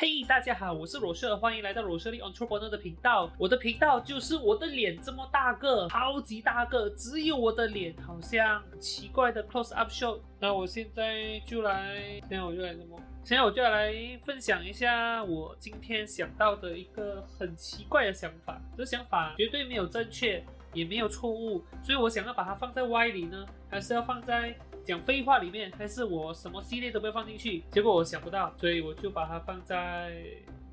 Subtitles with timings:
[0.00, 3.30] 嘿，大家好，我是罗舍，欢迎来到罗舍利 Entrepreneur 的频道。
[3.36, 10.18] 我的频道就是我的脸这么大个，超级大个，只有我的脸，好像奇怪的 close up show。
[10.38, 12.98] 那我现在就来，现在我就来什么？
[13.22, 13.94] 现在我就来
[14.24, 18.58] 分享一下我今天想到的一个很奇怪的想法。
[18.78, 20.42] 这想法绝对没有正确，
[20.72, 24.56] 也没有错误，所以我想要把它放在 Y 里呢，还是要放在？
[24.90, 27.62] 讲废话里面，还是我什么系列都不要放进去？
[27.70, 30.20] 结果我想不到，所以我就把它放在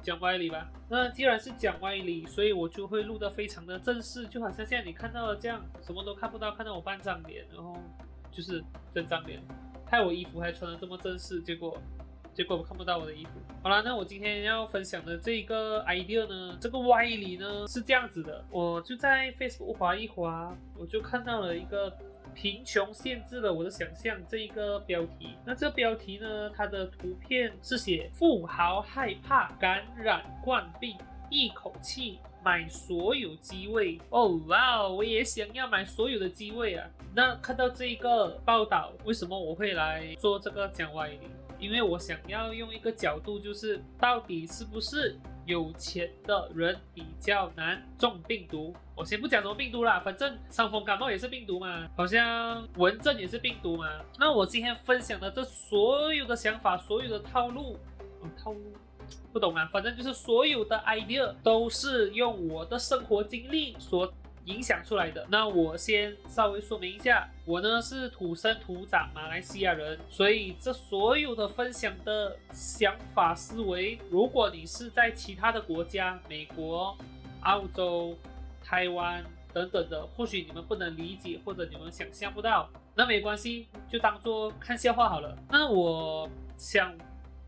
[0.01, 0.67] 讲歪理吧。
[0.89, 7.77] 那既然是讲歪理，所以我就会录得非常的正式，就好像现在你看到的这样，什么都看不到，看到我半张脸，然后
[8.31, 9.39] 就是整张脸，
[9.85, 11.79] 害我衣服还穿的这么正式，结果
[12.33, 13.29] 结果我看不到我的衣服。
[13.67, 21.93] 好了，那我今天要分享的这一个 idea 呢，这个歪理呢是这样子的，我就在 Facebook 滑一滑，我就看到了一个。
[22.35, 24.15] 贫穷限制了我的想象。
[24.29, 26.51] 这一个标题，那这标题呢？
[26.55, 30.95] 它的图片是写富豪害怕感染冠病，
[31.31, 33.99] 一口气买所有机位。
[34.11, 36.87] 哦哇，我也想要买所有的机位啊！
[37.15, 41.19] 那看到这一个报道，为什么我会来做这个讲歪理？
[41.59, 45.17] 因为我想要用一个角度，就是到底是不是？
[45.47, 48.75] 有钱的人比较难中病毒。
[48.93, 53.87] 我先不讲什么病毒啦，反正伤风感冒也是病毒嘛，好像蚊症也是病毒嘛。
[54.19, 57.79] 那我今天分享的这所有的想法，所有的套路，
[58.37, 58.73] 套路
[59.31, 64.13] 不懂啊，反正就是所有的 idea 都是用我的生活经历所。
[64.47, 65.25] 影响出来的。
[65.29, 76.97] 那我先稍微说明一下，我呢是土生土长马来西亚人，所以这所有的分享的想法思维，如果你是在其他的国家，美国、
[77.41, 78.17] 澳洲、
[78.63, 79.23] 台湾
[79.53, 85.37] 等等的，或许你们不能理解，或者你们想象不到，那没关系，就当做看笑话好了。
[85.49, 86.95] 那我想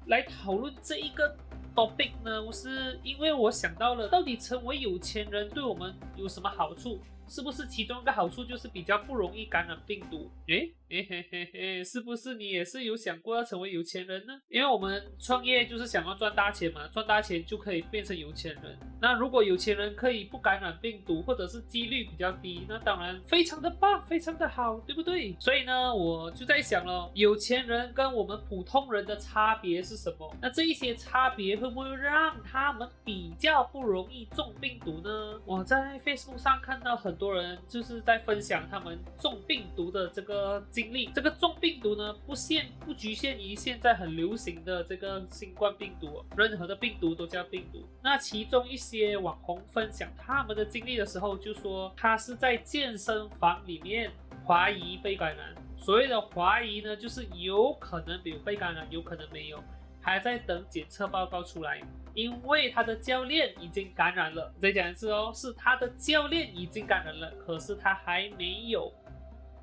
[0.08, 1.36] 来讨论这一个。
[1.80, 7.00] Topic 呢，我是因为我想到了，到底成为有钱人对我们有什么好处？
[7.30, 10.32] 是不是其中一个好处就是比较不容易感染病毒？
[10.48, 10.74] 诶。
[10.92, 14.34] 嘿嘿嘿嘿，是不是你也是有想过要成为有钱人呢？
[14.50, 18.76] 因为我们创业就是想要赚大钱嘛，赚大钱就可以变成有钱人。
[19.00, 25.36] 那如果有钱人可以不感染病毒，或者是几率比较低，那当然非常的棒，非常的好，对不对？
[25.40, 30.36] 所以呢，我就在想了，有钱人跟我们普通人的差别是什么？
[30.42, 35.40] 那这一些差别会不会让他们比较不容易中病毒呢？
[35.46, 40.66] 我在 Facebook 上看到很多人就是在分享他们中病毒的这个。
[40.72, 47.84] 经历这个中病毒呢，不限不局限于现在很流行的这个新冠病毒，任何的病毒都叫病毒。
[48.02, 54.10] 那其中一些网红分享他们的经历的时候，就说他是在健身房里面
[54.48, 55.54] 怀疑被感染。
[55.76, 59.62] 所谓的怀疑呢，就是有可能有被感染，有可能没有，
[60.02, 61.82] 还在等检测报告出来。
[62.16, 68.92] 因为他的教练已经感染了，再讲一次哦，是他的教练已经感染了，可是他还没有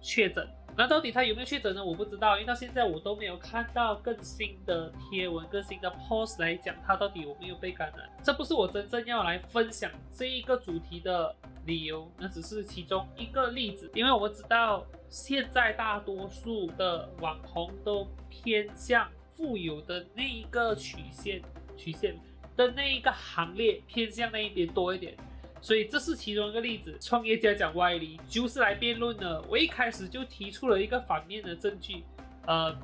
[0.01, 0.49] 确诊。
[0.79, 1.85] 那到底他有没有确诊呢？
[1.85, 8.09] 我不知道，因为到现在我都没有看到更新的贴文、更新的 post 来讲他到底有没有被感染。
[8.23, 13.91] 这不是我真正要来分享这一个主题的理由，那只是其中一个例子。
[13.95, 21.43] 因为我们知道现在大多数的网红都偏向富有的那一个曲线、
[21.77, 22.19] 曲线
[22.57, 25.15] 的那一个行列，偏向那一边多一点。
[25.61, 26.97] 所以这是其中一个例子。
[27.01, 29.43] 创业家讲歪理就是来辩论的。
[29.49, 32.05] 我一开始就提出了一个反面的证据，
[32.47, 32.75] 呃，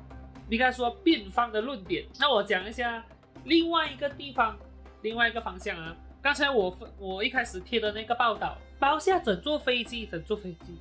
[0.49, 2.05] 应该说辩方的论点。
[2.19, 3.03] 那我讲一下
[3.45, 4.57] 另外一个地方，
[5.01, 5.95] 另外一个方向啊。
[6.21, 10.77] 刚才我我一开始贴的那个报道，包下整座飞机，整座飞机，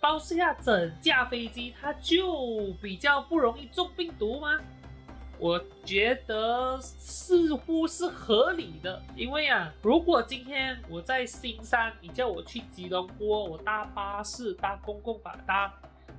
[0.00, 4.60] 包下整架飞机，它就比较不容易中病毒吗？
[5.38, 15.72] 我觉得似乎是合理的，因为啊，如果今天我在新山，你叫我去吉隆坡，我搭巴士、搭公共巴、搭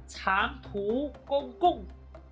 [0.08, 1.84] 长途公共、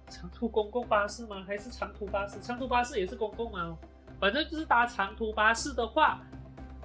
[0.08, 1.44] 长途公共巴士吗？
[1.48, 2.40] 还是长途巴士？
[2.40, 3.76] 长途巴士也是公共啊？
[4.20, 6.22] 反正就是搭长途巴士的话，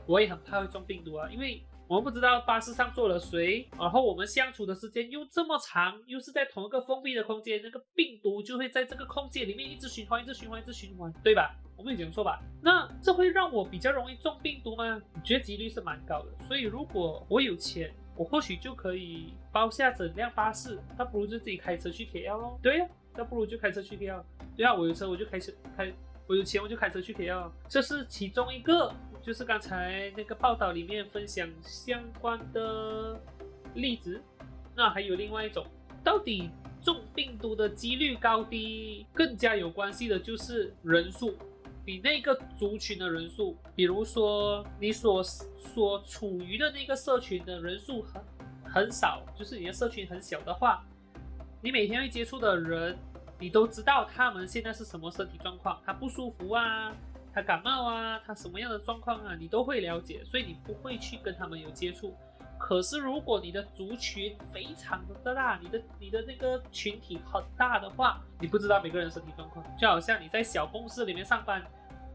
[0.07, 1.63] 我也很怕会中病毒啊，因为。
[1.91, 11.53] 我们不知道巴士上坐了谁，然后我们相处的时间又这么长，又是在同一个封闭的空间，那个病毒就会在这个空间里面一直循环，一直循环，一直循环，对吧？
[11.77, 12.41] 我们有讲错吧？
[12.63, 15.03] 那这会让我比较容易中病毒吗？
[15.15, 16.45] 我觉得几率是蛮高的。
[16.47, 22.57] 所以如果我有钱，我或许就可以包下整辆巴士，那不如就自己开车去 KL 咯。
[22.63, 22.87] 对呀，
[23.17, 24.23] 那不如就开车去 KL。
[24.57, 25.93] 对啊，我有车我就开车开，
[26.29, 27.51] 我有钱我就开车去 KL。
[27.69, 28.95] 这是其中一个。
[29.23, 33.21] 就是刚才那个报道里面分享相关的
[33.75, 34.21] 例子，
[34.75, 35.67] 那还有另外一种，
[36.03, 36.51] 到底
[36.83, 41.37] 中病毒的几率高低更加有关系的就是人数，
[41.87, 48.23] 你那个族群的人数，比如说你所所处于的那个社群的人数很
[48.65, 50.83] 很少，就是你的社群很小的话，
[51.61, 52.97] 你每天会接触的人，
[53.39, 56.91] 你都知道他们现在是什么身体状况，他不舒服啊，
[57.33, 62.15] 他感冒啊，他什么样的状况啊，你都会了解，所以你不会去跟他们有接触。
[62.59, 71.65] 可是，如果你的族群非常的大，你的你的那个群体很大的话，你不知道每个人身体状况，就好像你在小公司里面上班，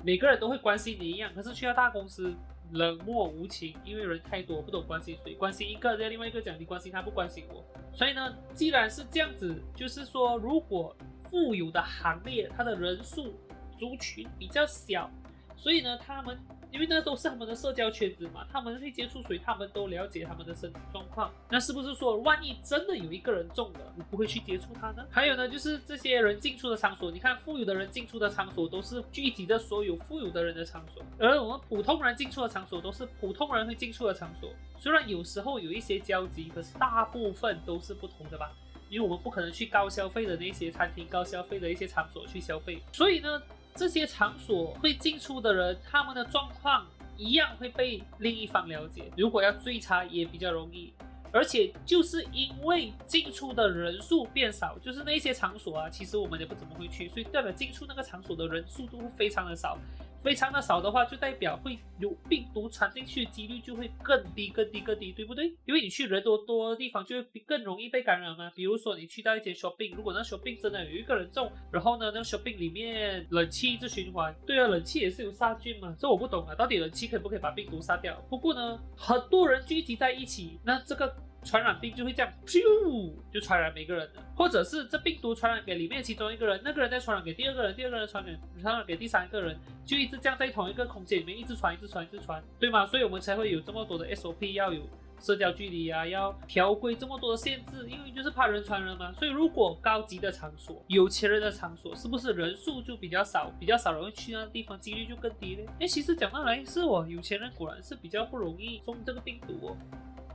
[0.04, 1.32] 每个人都会关心你一样。
[1.34, 2.32] 可是去到大公司，
[2.74, 7.66] 冷漠无情，因为人太多，不懂关心谁，关心一个，在另外一个讲你关心他，不关心我。
[7.92, 13.34] 所以呢，既然是这样子，就是说，如果富有的行列，它的人数
[13.78, 15.10] 族群比较小，
[15.56, 16.38] 所以呢，他们。
[16.72, 21.32] 因为那都是他们的社交圈子嘛，他们会接触谁，他们都了解他们的身体状况。
[21.50, 25.06] 那是不是说，万一真的有一个人中了，你不会去接触他呢？
[25.10, 34.52] 还有呢，就是这些人进出的场所，你看富有的人进出的场所都是聚集的所有富有的人的场所，而我们普通人进出的场所都是普通人会进出的场所。
[34.78, 38.52] 虽然有时候有一些交集，可是大部分都是不同的吧？
[38.90, 43.42] 因为我们不可能去高消费的那些餐厅、高消费的一些场所去消费，所以呢。
[43.76, 46.86] 这些场所会进出的人，他们的状况
[47.18, 49.12] 一样会被另一方了解。
[49.18, 50.94] 如果要追查，也比较容易。
[51.32, 59.78] 而且就是因为进出的人数变少，就是那些场所啊，其实我们也不怎么会去，所以代表进出那个场所的人数都会非常的少。
[60.26, 65.56] 非常的少的话，就代表会有病毒传进去的几率就会更低、更低、更低，对不对？
[65.66, 68.52] 因为你去人多多的地方，就会更容易被感染嘛。
[68.56, 75.96] 比如说你去到一间 shopping，如果那 shopping 真的有一个人中，然后呢，那 shopping 里面冷气一直循环，对啊，冷气也是有杀菌嘛。
[76.00, 78.20] 这我不懂啊，到底冷气可不可以把病毒杀掉？
[78.28, 81.16] 不过呢，很多人聚集在一起，那这个。
[81.46, 89.56] 传染病就会这样，咻就传染每个人的，或者是这病毒传染给里面其中一个人，那个人再传染给第二个人，第二个人传染传染给第三个人，
[89.86, 92.86] 就一直这样在同一个空间里面一直传，一直传，一直传，对吗？
[92.86, 94.82] 所以我们才会有这么多的 SOP，要有
[95.22, 99.14] 社交距离啊，要条规这么多的限制，因为就是怕人传人嘛。
[99.14, 105.72] 所以如果高级的场所、有钱人的场所，是不是人数就比较少，比较少人会去那个地方，几率就更低呢？
[105.80, 109.78] 哎，其实讲到来是我有钱人果然是比较不容易中这个病毒哦。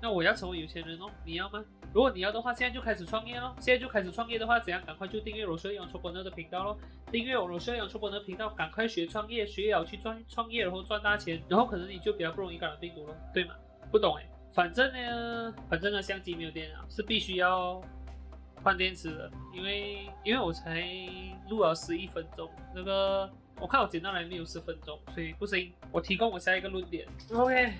[0.02, 1.62] 那我要成为有钱人哦，你要吗？
[1.92, 3.54] 如果你要的话，现在就开始创业喽！
[3.58, 4.80] 现在就开始创业的话，怎样？
[4.86, 6.78] 赶快就订阅罗秀阳出本的频道喽！
[7.10, 13.54] 订阅我罗秀阳出本的频道，赶快学创业，学了去赚创业，然后赚大钱，然后可能你就比较不容易感染病毒了，对吗？
[13.90, 14.24] 不懂哎，
[14.54, 17.82] 反正呢，反正呢，相机没有电了，是必须要
[18.62, 20.88] 换电池的，因为因为我才
[21.48, 23.28] 录了十一分钟，那个
[23.60, 27.72] 我看我剪到来没有十分钟，所以不行，我提供我下一个论点，OK，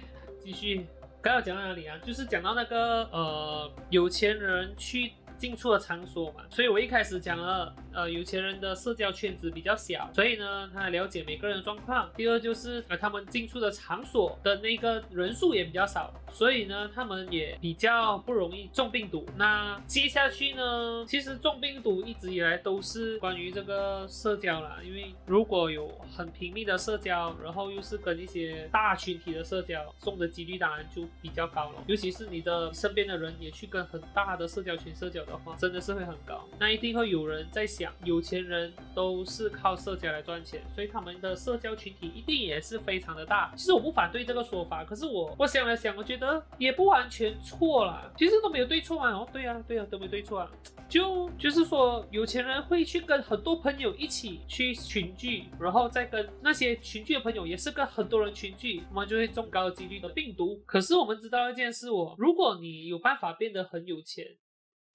[0.43, 0.85] 继续。
[1.23, 1.99] 刚刚讲到哪里啊？
[2.03, 5.13] 就是讲到那个呃，有钱人去。
[5.41, 12.11] 进出的场所嘛，所以我一开始讲了，呃，有钱人的社交圈子比较小，所以呢，他了解每个人的状况。
[12.15, 19.25] 第二就是，呃，他们进出的场所的那个人数也比较少，所以呢，他们也比较不容易中病毒。
[19.39, 31.83] 那接下去呢，其实中病毒一直以来都是关于这个社交啦，因为如果有很频密的社交，然后又是跟一些大群体的社交，中的几率当然就比较高了。
[31.87, 35.21] 尤其是你的身边的人也去跟很大的社交群社交。
[35.31, 43.53] 的话真的是会很高，那一定会有人在想，有钱人都是靠社交来赚钱，所以他们的社交群体一定也是非常的大。
[43.57, 48.11] 其实我不反对这个说法，可是我我想了想，我觉得也不完全错啦。
[48.17, 49.11] 其实都没有对错嘛。
[49.13, 50.51] 哦，对呀，对呀，都没对错啊。
[50.89, 60.61] 就就是说，有钱人会去跟很多朋友一起去群聚，然后再跟那些群聚的朋友也是跟很多人群聚，我们就会中高几率的病毒。
[60.67, 64.27] 可是我们知道一件事，哦，如果你有办法变得很有钱。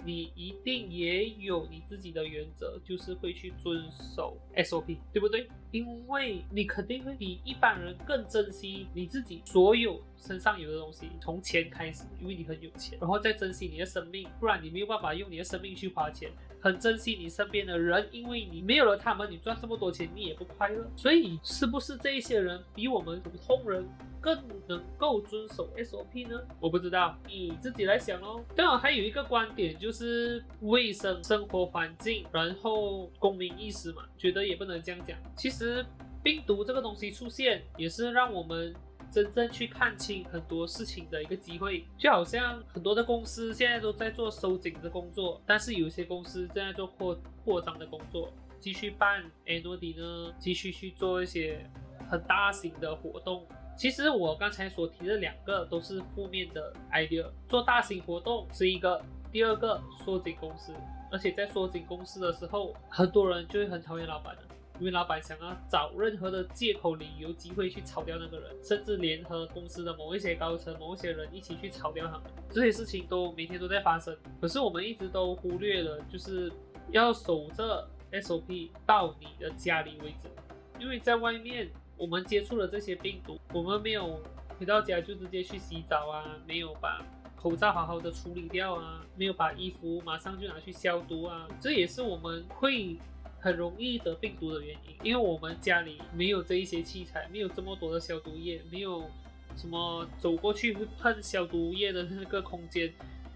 [0.06, 5.48] 你一定也有你自己的原则，就是会去遵守 SOP，对不对？
[5.76, 16.32] 因为你肯定会比一般人更珍惜你自己所有身上有的东西，从钱开始，因为你很有钱，然后再珍惜你的生命，不然你没有办法用你的生命去花钱。
[16.62, 20.84] 很珍惜你身边的人，因为你没有了他们，你赚这么多钱你也不快乐。
[20.96, 23.88] 所以，是不是这一些人比我们普通人
[24.20, 24.36] 更
[24.68, 26.42] 能够遵守 SOP 呢？
[26.60, 28.44] 我不知道，你自己来想哦。
[28.56, 35.16] 当然，还有一个观点就是卫生生活环境，然后公民意识嘛，觉得也不能这样讲。
[35.38, 35.84] 其实，其实
[36.22, 38.74] 病毒这个东西出现，也是让我们。
[39.12, 48.30] 真正去看清很多事情的一个机会，就好像很多的公司现在都在做收紧的工作，但是有些公司正在做扩扩张的工作，
[48.60, 51.66] 继续办 annual 呢，继续去做一些
[52.10, 53.48] 很大型的活动。
[53.78, 60.74] 其实我刚才所提的两个都是负面的 idea，做大型活动是一个，第二个缩紧公司，
[61.10, 64.42] 而且在缩紧公司的时候，很多人就会很讨厌老板的。
[64.78, 72.24] 因为老板想要找任何的借口、理由、机会去炒掉那个人，甚至联合公司的某一些高层、某一些人一起去炒掉他们。
[72.52, 76.52] 这些事情都每天都在发生，可是我们一直都忽略了，就是
[76.92, 80.30] 要守着 SOP 到你的家里为止。
[80.78, 84.22] 因为在外面我们接触了这些病毒，我们没有
[84.60, 87.02] 回到家就直接去洗澡啊，没有把
[87.38, 92.98] 口罩好好的处理掉啊，没有把衣服马上就拿去消毒啊，这也是我们会。
[93.46, 99.08] 很容易得病毒的原因，因为我们家里没有这一些器材，没有这么多的消毒液，没有
[99.56, 102.92] 什么走过去会喷消毒液的那个空间，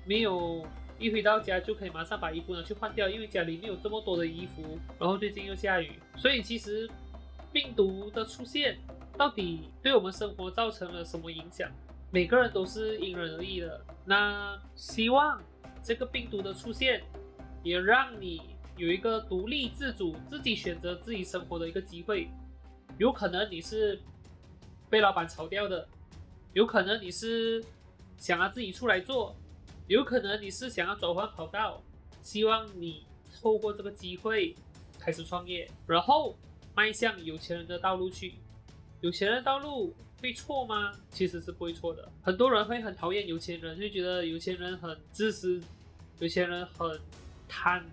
[0.06, 0.66] 没有
[0.98, 4.80] 一回到家就可以马上把衣服拿去换掉，因为家里没有这么多的衣服。
[4.98, 6.90] 然后最近又下雨，所以其实
[7.54, 8.80] 病毒的出现
[9.16, 11.70] 到底对我们生活造成了什么影响，
[12.10, 13.80] 每个人都是因人而异的。
[14.06, 15.40] 那希望
[15.84, 17.04] 这个病毒的出现
[17.62, 18.42] 也让你。
[18.80, 22.30] 有一个独立自主、自己选择自己生活的一个机会，
[22.98, 24.00] 有可能你是
[24.90, 25.86] 被老板炒掉的，
[26.54, 27.62] 有可能你是
[28.18, 29.36] 想要自己出来做，
[29.88, 31.84] 有可能你是想要转换跑道。
[32.22, 33.04] 希望你
[33.42, 34.56] 透过这个机会
[34.98, 36.38] 开始创业，然后
[36.74, 38.36] 迈向有钱人的道路去。
[39.02, 40.94] 有钱人的道路会错吗？
[41.10, 42.10] 其实是不会错的。
[42.22, 45.62] 很多人会很讨厌有钱人，就觉得有钱人很自私，
[46.20, 46.98] 有钱人很
[47.46, 47.86] 贪。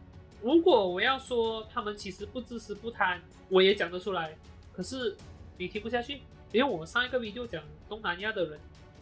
[0.46, 4.32] 如果我要说他们其实不自私不贪，我也讲得出来。
[4.72, 5.16] 可是
[5.58, 6.20] 你听不下去，
[6.52, 8.60] 因为我上一个 V 就讲东南亚的人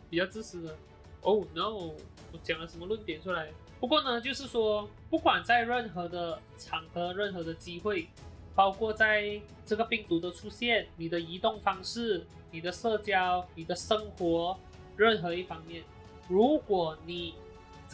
[0.08, 0.74] 比较自私的。
[1.20, 1.92] Oh no！
[2.32, 3.50] 我讲了什么论点出来？
[3.78, 8.08] 不过呢，就是说，不管在任何的场合、任何的机会，
[8.54, 14.58] 包括在这个病毒的出现、你的移动方式、你的社交、你的生活，
[14.96, 15.84] 任何一方面，
[16.26, 17.34] 如果你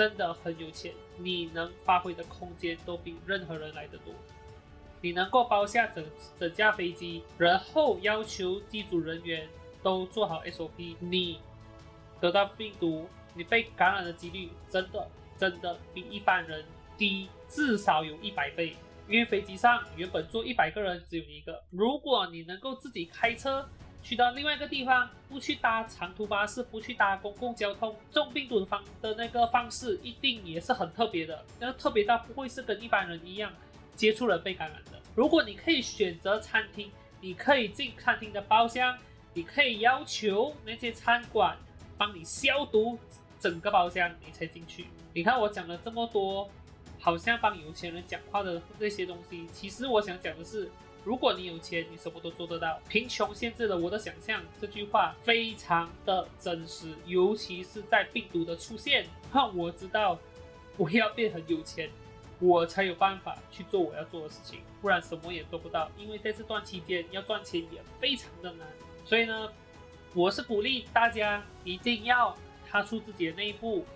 [0.00, 4.14] 真的很有钱，你能发挥的空间都比任何人来得多。
[5.02, 6.02] 你能够包下整
[6.38, 9.47] 整架飞机，然后要求机组人员
[9.83, 11.38] 都做好 SOP，你
[12.19, 16.64] 得到病毒，你被感染的几率真的真的比一般人
[16.97, 18.75] 低至少有一百倍。
[19.07, 21.62] 因为飞机上原本坐一百个人，只有一个。
[21.69, 23.69] 如果你能够自己开车。
[24.02, 31.45] 去到另外一个地方，不去搭长途巴士，不去搭公共交通，中病毒的方的那个方式一定也是很特别的。
[31.61, 33.52] 那特别到不会是跟一般人一样
[33.95, 35.00] 接触人被感染的。
[35.14, 36.90] 如果你可以选择餐厅，
[37.21, 38.97] 你可以进餐厅的包厢，
[39.35, 41.57] 你可以要求那些餐馆
[41.99, 42.99] 帮你消毒
[43.38, 44.87] 整个包厢，你才进去。
[45.12, 46.50] 你看我讲了这么多，
[46.99, 50.71] 好像帮有钱人讲话的那些东西，其实我想讲的是。
[51.04, 52.78] 如果你有钱，你什么都做得到。
[52.88, 60.19] 贫穷限制了我的想象，这句话非常的真实，尤其是在病毒的出现，让我知道
[60.76, 61.90] 我要变很有钱，
[62.38, 65.90] 我才有办法去做我要做的事情，不然什么也做不到。
[65.97, 68.66] 因为在这段期间要赚钱也非常的难，
[69.04, 69.50] 所以呢，
[70.14, 72.37] 我是鼓励大家一定要
[72.69, 73.87] 踏出自己的那一步，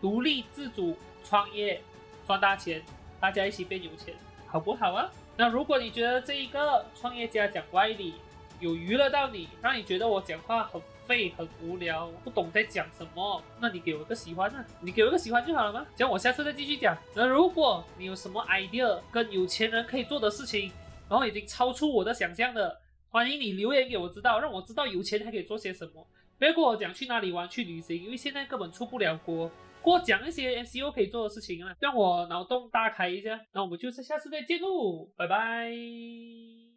[0.00, 1.82] 独立自主创业，
[2.26, 2.82] 赚大钱，
[3.20, 4.14] 大家一起变有钱，
[4.46, 5.10] 好不好啊？
[5.36, 8.14] 那如果你觉得这一个创业家讲歪理
[8.60, 14.64] 有娱乐到你，让你觉得我讲话很废、很无聊，不懂在讲什么，那你给我个喜欢呢？
[14.80, 15.84] 你给我个喜欢就好了吗？
[15.96, 16.96] 这样我下次再继续讲。
[17.14, 20.70] 那如果你有什么 idea 跟有钱人可以做的事情，
[21.08, 26.06] 然后已经超出我的想象的，欢迎你留言给我知道，让我知道有钱还可以做些什么。
[26.38, 29.50] 不要跟我讲去哪里玩、去旅行，因为现在根本出不了国。
[29.84, 33.38] 或讲一些 MCO 可以做的事情啊，让我脑洞大开一下。
[33.52, 36.73] 那我们就是下次再见喽，拜拜。